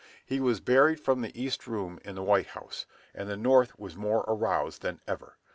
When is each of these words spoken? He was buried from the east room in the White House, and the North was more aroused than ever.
He 0.25 0.39
was 0.39 0.59
buried 0.61 0.99
from 0.99 1.21
the 1.21 1.31
east 1.39 1.67
room 1.67 1.99
in 2.03 2.15
the 2.15 2.23
White 2.23 2.47
House, 2.47 2.87
and 3.13 3.29
the 3.29 3.37
North 3.37 3.77
was 3.77 3.95
more 3.95 4.25
aroused 4.27 4.81
than 4.81 4.99
ever. 5.07 5.37